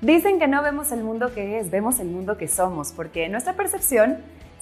Dicen 0.00 0.38
que 0.38 0.48
no 0.48 0.62
vemos 0.62 0.92
el 0.92 1.04
mundo 1.04 1.34
que 1.34 1.58
es, 1.58 1.70
vemos 1.70 2.00
el 2.00 2.08
mundo 2.08 2.38
que 2.38 2.48
somos, 2.48 2.92
porque 2.92 3.28
nuestra 3.28 3.52
percepción 3.52 4.18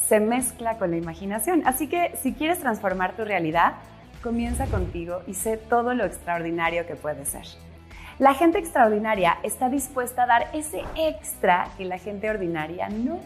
se 0.08 0.18
mezcla 0.18 0.79
con 0.79 0.90
la 0.90 0.96
imaginación. 0.96 1.62
Así 1.64 1.88
que 1.88 2.16
si 2.20 2.32
quieres 2.32 2.58
transformar 2.58 3.14
tu 3.14 3.24
realidad, 3.24 3.74
comienza 4.20 4.66
contigo 4.66 5.22
y 5.29 5.34
sé 5.34 5.56
todo 5.56 5.95
lo 5.95 6.04
extraordinario 6.04 6.86
que 6.86 6.96
puedes 6.96 7.29
ser. 7.29 7.45
La 8.18 8.34
gente 8.34 8.59
extraordinaria 8.59 9.38
está 9.45 9.68
dispuesta 9.68 10.24
a 10.24 10.27
dar 10.27 10.48
ese 10.54 10.82
extra 10.96 11.68
que 11.79 11.84
la 11.84 11.98
gente 11.98 12.29
ordinaria 12.29 12.89
no. 12.89 13.20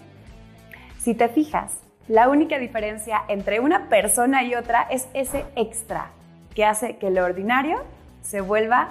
Si 1.01 1.15
te 1.15 1.29
fijas, 1.29 1.79
la 2.09 2.29
única 2.29 2.59
diferencia 2.59 3.23
entre 3.29 3.59
una 3.59 3.89
persona 3.89 4.43
y 4.43 4.55
otra 4.55 4.83
es 4.91 5.09
ese 5.15 5.47
extra 5.57 6.11
que 6.55 6.67
hace 6.67 6.97
que 6.99 7.11
lo 7.11 7.25
ordinario 7.25 7.83
se 8.21 8.43
vuelva 8.43 8.89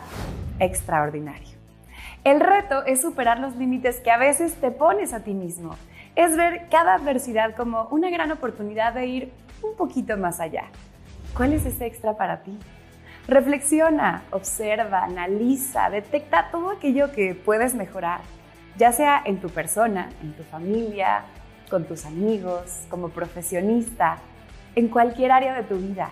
extraordinario. 0.60 1.61
El 2.24 2.40
reto 2.40 2.86
es 2.86 3.02
superar 3.02 3.40
los 3.40 3.56
límites 3.56 4.00
que 4.00 4.12
a 4.12 4.18
veces 4.18 4.54
te 4.54 4.70
pones 4.70 5.12
a 5.12 5.22
ti 5.22 5.34
mismo. 5.34 5.76
Es 6.16 6.38
ver 6.38 6.68
cada 6.70 6.94
adversidad 6.94 7.56
como 7.56 7.88
una 7.90 8.12
gran 8.12 8.32
oportunidad 8.32 8.94
de 8.94 9.08
ir 9.08 9.34
un 9.64 9.76
poquito 9.76 10.16
más 10.18 10.40
allá. 10.40 10.66
¿Cuál 11.36 11.54
es 11.54 11.66
ese 11.66 11.88
extra 11.88 12.18
para 12.18 12.44
ti? 12.44 12.60
Reflexiona, 13.28 14.22
observa, 14.30 15.04
analiza, 15.04 15.90
detecta 15.90 16.50
todo 16.52 16.70
aquello 16.70 17.12
que 17.12 17.34
puedes 17.34 17.74
mejorar, 17.74 18.22
ya 18.78 18.92
sea 18.92 19.24
en 19.26 19.42
tu 19.42 19.50
persona, 19.50 20.10
en 20.22 20.34
tu 20.34 20.44
familia, 20.44 21.24
con 21.72 21.86
tus 21.86 22.06
amigos, 22.06 22.86
como 22.90 23.10
profesionista, 23.10 24.18
en 24.76 24.90
cualquier 24.90 25.32
área 25.32 25.56
de 25.56 25.64
tu 25.64 25.78
vida. 25.78 26.12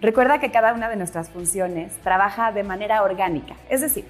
Recuerda 0.00 0.38
que 0.38 0.50
cada 0.50 0.72
una 0.72 0.88
de 0.88 0.96
nuestras 0.96 1.28
funciones 1.28 1.94
trabaja 1.98 2.52
de 2.52 2.62
manera 2.62 3.02
orgánica, 3.02 3.54
es 3.68 3.82
decir, 3.82 4.06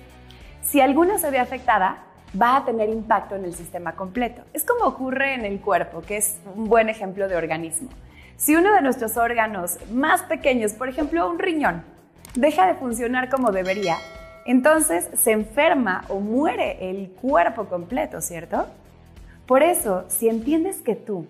si 0.66 0.80
alguna 0.80 1.18
se 1.18 1.30
ve 1.30 1.38
afectada, 1.38 1.98
va 2.40 2.56
a 2.56 2.64
tener 2.64 2.88
impacto 2.88 3.36
en 3.36 3.44
el 3.44 3.54
sistema 3.54 3.92
completo. 3.92 4.42
Es 4.52 4.64
como 4.64 4.84
ocurre 4.84 5.34
en 5.34 5.44
el 5.44 5.60
cuerpo, 5.60 6.02
que 6.02 6.16
es 6.16 6.40
un 6.54 6.68
buen 6.68 6.88
ejemplo 6.88 7.28
de 7.28 7.36
organismo. 7.36 7.88
Si 8.36 8.56
uno 8.56 8.74
de 8.74 8.82
nuestros 8.82 9.16
órganos 9.16 9.78
más 9.92 10.22
pequeños, 10.22 10.72
por 10.72 10.88
ejemplo 10.88 11.30
un 11.30 11.38
riñón, 11.38 11.84
deja 12.34 12.66
de 12.66 12.74
funcionar 12.74 13.30
como 13.30 13.52
debería, 13.52 13.96
entonces 14.44 15.08
se 15.14 15.32
enferma 15.32 16.04
o 16.08 16.20
muere 16.20 16.90
el 16.90 17.10
cuerpo 17.10 17.66
completo, 17.66 18.20
¿cierto? 18.20 18.66
Por 19.46 19.62
eso, 19.62 20.04
si 20.08 20.28
entiendes 20.28 20.82
que 20.82 20.96
tú, 20.96 21.26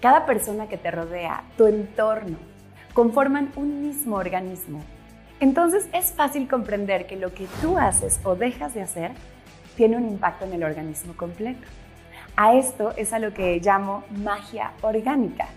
cada 0.00 0.24
persona 0.24 0.68
que 0.68 0.78
te 0.78 0.92
rodea, 0.92 1.42
tu 1.56 1.66
entorno, 1.66 2.38
conforman 2.94 3.50
un 3.56 3.82
mismo 3.82 4.16
organismo, 4.16 4.80
entonces 5.40 5.88
es 5.92 6.12
fácil 6.12 6.48
comprender 6.48 7.06
que 7.06 7.16
lo 7.16 7.32
que 7.32 7.46
tú 7.60 7.78
haces 7.78 8.20
o 8.24 8.34
dejas 8.34 8.74
de 8.74 8.82
hacer 8.82 9.12
tiene 9.76 9.96
un 9.96 10.06
impacto 10.06 10.44
en 10.44 10.54
el 10.54 10.64
organismo 10.64 11.16
completo. 11.16 11.66
A 12.36 12.54
esto 12.54 12.92
es 12.96 13.12
a 13.12 13.18
lo 13.18 13.32
que 13.32 13.60
llamo 13.60 14.04
magia 14.10 14.72
orgánica. 14.82 15.48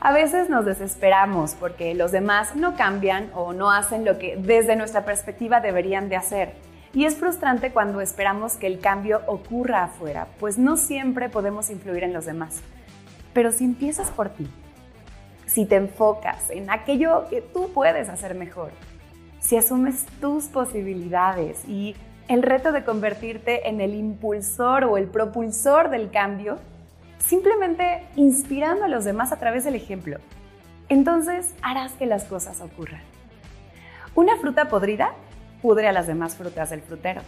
A 0.00 0.12
veces 0.12 0.48
nos 0.48 0.64
desesperamos 0.64 1.54
porque 1.54 1.94
los 1.94 2.10
demás 2.10 2.56
no 2.56 2.74
cambian 2.74 3.30
o 3.34 3.52
no 3.52 3.70
hacen 3.70 4.06
lo 4.06 4.18
que 4.18 4.36
desde 4.36 4.74
nuestra 4.76 5.04
perspectiva 5.04 5.60
deberían 5.60 6.08
de 6.08 6.16
hacer. 6.16 6.54
Y 6.94 7.04
es 7.04 7.16
frustrante 7.16 7.70
cuando 7.70 8.00
esperamos 8.00 8.54
que 8.54 8.66
el 8.66 8.80
cambio 8.80 9.20
ocurra 9.26 9.84
afuera, 9.84 10.26
pues 10.40 10.56
no 10.56 10.78
siempre 10.78 11.28
podemos 11.28 11.68
influir 11.68 12.02
en 12.02 12.14
los 12.14 12.24
demás. 12.24 12.62
Pero 13.34 13.52
si 13.52 13.64
empiezas 13.64 14.10
por 14.10 14.30
ti, 14.30 14.50
si 15.52 15.66
te 15.66 15.76
enfocas 15.76 16.48
en 16.50 16.70
aquello 16.70 17.26
que 17.28 17.40
tú 17.40 17.72
puedes 17.72 18.08
hacer 18.08 18.34
mejor, 18.36 18.70
si 19.40 19.56
asumes 19.56 20.06
tus 20.20 20.44
posibilidades 20.44 21.64
y 21.66 21.96
el 22.28 22.42
reto 22.42 22.70
de 22.70 22.84
convertirte 22.84 23.68
en 23.68 23.80
el 23.80 23.94
impulsor 23.94 24.84
o 24.84 24.96
el 24.96 25.08
propulsor 25.08 25.90
del 25.90 26.10
cambio, 26.10 26.58
simplemente 27.18 28.06
inspirando 28.14 28.84
a 28.84 28.88
los 28.88 29.04
demás 29.04 29.32
a 29.32 29.38
través 29.38 29.64
del 29.64 29.74
ejemplo, 29.74 30.18
entonces 30.88 31.52
harás 31.62 31.92
que 31.92 32.06
las 32.06 32.24
cosas 32.24 32.60
ocurran. 32.60 33.02
Una 34.14 34.36
fruta 34.36 34.68
podrida 34.68 35.14
pudre 35.62 35.88
a 35.88 35.92
las 35.92 36.06
demás 36.06 36.36
frutas 36.36 36.70
del 36.70 36.82
frutero. 36.82 37.22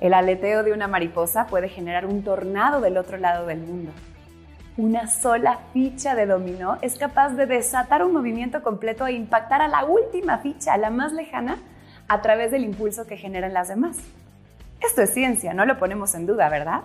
El 0.00 0.14
aleteo 0.14 0.62
de 0.62 0.72
una 0.72 0.88
mariposa 0.88 1.46
puede 1.46 1.68
generar 1.68 2.06
un 2.06 2.22
tornado 2.22 2.80
del 2.80 2.96
otro 2.96 3.18
lado 3.18 3.46
del 3.46 3.58
mundo 3.58 3.92
una 4.78 5.08
sola 5.08 5.58
ficha 5.72 6.14
de 6.14 6.24
dominó 6.24 6.78
es 6.82 6.96
capaz 6.96 7.30
de 7.30 7.46
desatar 7.46 8.04
un 8.04 8.12
movimiento 8.12 8.62
completo 8.62 9.08
e 9.08 9.12
impactar 9.12 9.60
a 9.60 9.66
la 9.66 9.84
última 9.84 10.38
ficha, 10.38 10.76
la 10.76 10.88
más 10.88 11.12
lejana, 11.12 11.58
a 12.06 12.22
través 12.22 12.52
del 12.52 12.62
impulso 12.62 13.04
que 13.04 13.16
generan 13.16 13.52
las 13.52 13.66
demás. 13.68 13.98
Esto 14.80 15.02
es 15.02 15.12
ciencia, 15.12 15.52
no 15.52 15.66
lo 15.66 15.78
ponemos 15.80 16.14
en 16.14 16.26
duda, 16.26 16.48
¿verdad? 16.48 16.82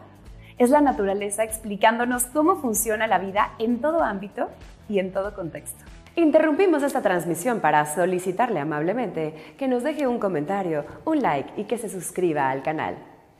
Es 0.57 0.71
la 0.71 0.81
naturaleza 0.81 1.43
explicándonos 1.43 2.25
cómo 2.25 2.55
funciona 2.55 3.05
la 3.05 3.19
vida 3.19 3.51
en 3.59 3.79
todo 3.79 4.03
ámbito 4.03 4.49
y 4.89 4.97
en 4.97 5.13
todo 5.13 5.35
contexto. 5.35 5.85
Interrumpimos 6.15 6.81
esta 6.81 7.03
transmisión 7.03 7.59
para 7.59 7.85
solicitarle 7.85 8.59
amablemente 8.59 9.35
que 9.55 9.67
nos 9.67 9.83
deje 9.83 10.07
un 10.07 10.17
comentario, 10.17 10.83
un 11.05 11.21
like 11.21 11.61
y 11.61 11.65
que 11.65 11.77
se 11.77 11.89
suscriba 11.89 12.49
al 12.49 12.63
canal. 12.63 12.95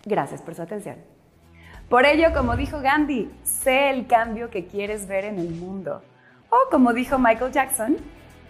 Gracias 0.05 0.43
por 0.43 0.53
su 0.53 0.61
atención. 0.61 0.97
Por 1.89 2.05
ello, 2.05 2.33
como 2.33 2.55
dijo 2.55 2.81
Gandhi, 2.81 3.29
sé 3.43 3.89
el 3.89 4.07
cambio 4.07 4.49
que 4.49 4.65
quieres 4.65 5.07
ver 5.07 5.25
en 5.25 5.37
el 5.37 5.49
mundo. 5.49 6.01
O 6.49 6.69
como 6.71 6.93
dijo 6.93 7.19
Michael 7.19 7.51
Jackson, 7.51 7.97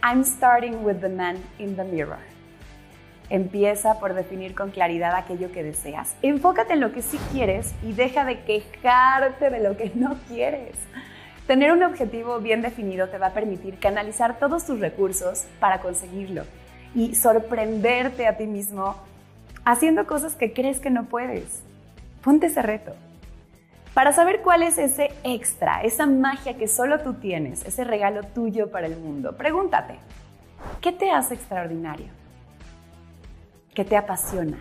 I'm 0.04 0.24
starting 0.24 0.84
with 0.84 0.98
the 0.98 1.10
man 1.10 1.38
in 1.60 1.76
the 1.76 1.84
mirror. 1.84 2.20
Empieza 3.30 4.00
por 4.00 4.14
definir 4.14 4.54
con 4.54 4.72
claridad 4.72 5.16
aquello 5.16 5.52
que 5.52 5.64
deseas. 5.64 6.16
Enfócate 6.22 6.74
en 6.74 6.82
lo 6.82 6.92
que 6.92 7.02
sí 7.02 7.18
quieres 7.32 7.74
y 7.82 7.94
deja 7.94 8.26
de 8.26 8.42
quejarte 8.42 9.50
de 9.50 9.60
lo 9.62 9.76
que 9.78 9.92
no 9.96 10.18
quieres. 10.28 10.78
Tener 11.48 11.72
un 11.72 11.84
objetivo 11.84 12.40
bien 12.40 12.62
definido 12.62 13.10
te 13.10 13.18
va 13.18 13.28
a 13.28 13.34
permitir 13.34 13.80
canalizar 13.80 14.40
todos 14.40 14.66
tus 14.66 14.80
recursos 14.80 15.46
para 15.60 15.80
conseguirlo 15.80 16.44
y 16.96 17.16
sorprenderte 17.16 18.28
a 18.28 18.38
ti 18.38 18.46
mismo 18.46 18.96
haciendo 19.66 20.06
cosas 20.06 20.36
que 20.36 20.54
crees 20.54 20.80
que 20.80 20.90
no 20.90 21.06
puedes. 21.06 21.64
Ponte 22.22 22.48
ese 22.48 22.62
reto. 22.62 22.94
Para 23.94 24.12
saber 24.12 24.42
cuál 24.42 24.64
es 24.64 24.80
ese 24.80 25.12
extra, 25.24 25.84
esa 25.84 26.08
magia 26.08 26.58
que 26.58 26.68
solo 26.68 27.02
tú 27.02 27.14
tienes, 27.14 27.64
ese 27.64 27.84
regalo 27.84 28.24
tuyo 28.24 28.72
para 28.72 28.88
el 28.88 28.98
mundo, 28.98 29.38
pregúntate, 29.38 30.00
¿qué 30.82 30.92
te 30.92 31.12
hace 31.12 31.36
extraordinario? 31.36 32.08
¿Qué 33.76 33.86
te 33.86 33.96
apasiona? 33.96 34.58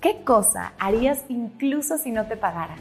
¿Qué 0.00 0.22
cosa 0.22 0.72
harías 0.78 1.24
incluso 1.28 1.98
si 1.98 2.10
no 2.10 2.26
te 2.26 2.36
pagaran? 2.36 2.78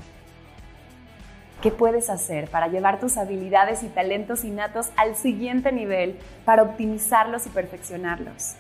¿Qué 1.62 1.72
puedes 1.72 2.10
hacer 2.10 2.50
para 2.50 2.68
llevar 2.68 3.00
tus 3.00 3.18
habilidades 3.18 3.84
y 3.84 3.88
talentos 3.88 4.44
innatos 4.44 4.90
al 4.98 5.16
siguiente 5.16 5.72
nivel 5.72 6.18
para 6.46 6.64
optimizarlos 6.64 7.46
y 7.46 7.50
perfeccionarlos? 7.50 8.56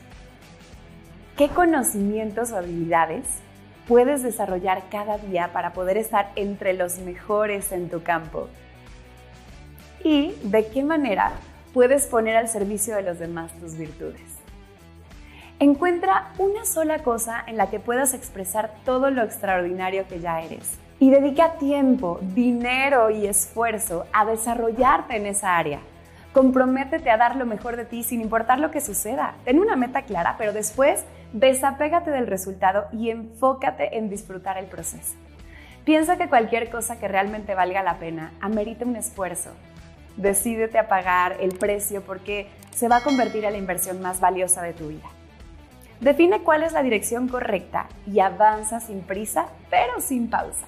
¿Qué 1.38 1.50
conocimientos 1.50 2.52
o 2.52 2.58
habilidades 2.58 3.26
puedes 3.88 4.24
desarrollar 4.24 4.84
cada 4.90 5.18
día 5.18 5.52
para 5.54 5.74
poder 5.74 5.98
estar 5.98 6.32
entre 6.36 6.74
los 6.74 7.00
mejores 7.00 7.72
en 7.72 7.90
tu 7.90 8.04
campo? 8.04 8.48
¿Y 10.04 10.34
de 10.44 10.68
qué 10.68 10.84
manera 10.84 11.32
puedes 11.74 12.08
poner 12.08 12.36
al 12.36 12.48
servicio 12.48 12.96
de 12.96 13.04
los 13.04 13.20
demás 13.20 13.52
tus 13.60 13.76
virtudes? 13.78 14.22
Encuentra 15.60 16.34
una 16.40 16.66
sola 16.66 17.00
cosa 17.00 17.44
en 17.48 17.58
la 17.58 17.70
que 17.70 17.80
puedas 17.80 18.14
expresar 18.14 18.74
todo 18.84 19.12
lo 19.12 19.24
extraordinario 19.24 20.08
que 20.08 20.20
ya 20.20 20.42
eres 20.42 20.78
y 21.00 21.10
dedica 21.10 21.54
tiempo, 21.54 22.20
dinero 22.22 23.10
y 23.10 23.28
esfuerzo 23.28 24.06
a 24.14 24.26
desarrollarte 24.26 25.16
en 25.16 25.26
esa 25.26 25.58
área. 25.58 25.80
Comprométete 26.34 27.10
a 27.10 27.18
dar 27.18 27.36
lo 27.36 27.46
mejor 27.46 27.78
de 27.78 27.86
ti 27.86 28.04
sin 28.04 28.22
importar 28.22 28.60
lo 28.60 28.72
que 28.72 28.82
suceda. 28.82 29.35
Ten 29.46 29.59
una 29.59 29.76
meta 29.76 30.02
clara, 30.02 30.35
pero 30.38 30.52
después 30.52 31.06
Desapégate 31.34 32.12
del 32.12 32.28
resultado 32.28 32.85
y 32.91 33.09
enfócate 33.09 33.97
en 33.97 34.08
disfrutar 34.08 34.59
el 34.59 34.68
proceso. 34.68 35.16
Piensa 35.84 36.16
que 36.16 36.30
cualquier 36.30 36.70
cosa 36.70 37.00
que 37.00 37.08
realmente 37.08 37.56
valga 37.56 37.82
la 37.82 37.97
pena 37.97 38.32
amerita 38.40 38.85
un 38.85 38.96
esfuerzo. 38.96 39.50
Decídete 40.16 40.78
a 40.78 40.88
pagar 40.88 41.38
el 41.40 41.58
precio 41.58 42.03
porque 42.03 42.47
se 42.70 42.88
va 42.88 42.97
a 42.97 43.03
convertir 43.03 43.44
en 43.46 43.53
la 43.53 43.58
inversión 43.58 44.00
más 44.00 44.20
valiosa 44.20 44.62
de 44.62 44.74
tu 44.74 44.90
vida. 44.90 45.09
Define 46.02 46.41
cuál 46.44 46.62
es 46.62 46.72
la 46.72 46.84
dirección 46.84 47.28
correcta 47.28 47.88
y 48.06 48.20
avanza 48.20 48.79
sin 48.79 49.02
prisa, 49.02 49.47
pero 49.72 50.02
sin 50.02 50.29
pausa. 50.29 50.68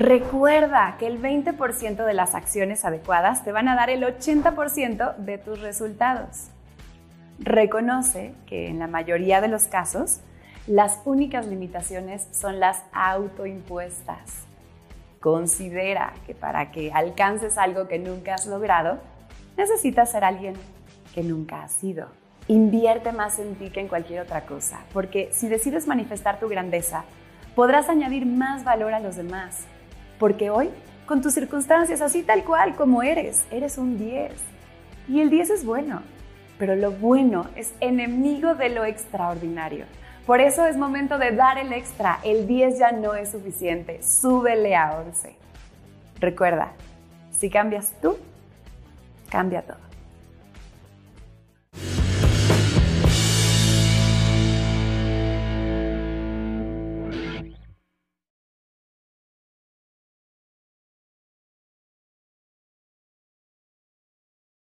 Recuerda 0.00 0.96
que 0.98 1.06
el 1.06 1.20
20% 1.20 2.06
de 2.06 2.14
las 2.14 2.34
acciones 2.34 2.86
adecuadas 2.86 3.44
te 3.44 3.52
van 3.52 3.68
a 3.68 3.74
dar 3.74 3.90
el 3.90 4.02
80% 4.02 5.16
de 5.16 5.36
tus 5.36 5.60
resultados 5.60 6.48
reconoce 7.38 8.32
que 8.46 8.68
en 8.68 8.78
la 8.78 8.86
mayoría 8.86 9.42
de 9.42 9.48
los 9.48 9.64
casos 9.64 10.20
las 10.66 11.00
únicas 11.04 11.44
limitaciones 11.46 12.28
son 12.32 12.60
las 12.60 12.82
autoimpuestas. 12.94 14.46
Considera 15.20 16.14
que 16.26 16.34
para 16.34 16.70
que 16.72 16.90
alcances 16.92 17.58
algo 17.58 17.86
que 17.86 17.98
nunca 17.98 18.36
has 18.36 18.46
logrado, 18.46 19.00
necesitas 19.58 20.12
ser 20.12 20.24
alguien 20.24 20.54
que 21.14 21.22
nunca 21.22 21.64
has 21.64 21.72
sido. 21.72 22.06
Invierte 22.48 23.12
más 23.12 23.38
en 23.38 23.54
ti 23.56 23.68
que 23.68 23.80
en 23.80 23.88
cualquier 23.88 24.22
otra 24.22 24.46
cosa, 24.46 24.80
porque 24.94 25.28
si 25.30 25.48
decides 25.48 25.86
manifestar 25.86 26.40
tu 26.40 26.48
grandeza, 26.48 27.04
Podrás 27.54 27.88
añadir 27.88 28.26
más 28.26 28.62
valor 28.62 28.94
a 28.94 29.00
los 29.00 29.16
demás, 29.16 29.64
porque 30.20 30.50
hoy, 30.50 30.70
con 31.06 31.22
tus 31.22 31.32
circunstancias 31.32 32.02
así 32.02 32.22
tal 32.22 32.44
cual 32.44 32.76
como 32.76 33.02
eres, 33.02 33.42
eres 33.50 33.78
un 33.78 33.98
10. 33.98 34.30
Y 35.08 35.20
el 35.20 35.30
10 35.30 35.50
es 35.50 35.64
bueno, 35.64 36.02
pero 36.58 36.76
lo 36.76 36.92
bueno 36.92 37.46
es 37.56 37.72
enemigo 37.80 38.54
de 38.54 38.68
lo 38.68 38.84
extraordinario. 38.84 39.86
Por 40.26 40.40
eso 40.40 40.66
es 40.66 40.76
momento 40.76 41.18
de 41.18 41.32
dar 41.32 41.58
el 41.58 41.72
extra. 41.72 42.20
El 42.22 42.46
10 42.46 42.78
ya 42.78 42.92
no 42.92 43.14
es 43.14 43.30
suficiente. 43.30 44.02
Súbele 44.02 44.76
a 44.76 44.98
11. 44.98 45.34
Recuerda, 46.20 46.72
si 47.32 47.48
cambias 47.48 47.92
tú, 48.02 48.16
cambia 49.30 49.62
todo. 49.62 49.89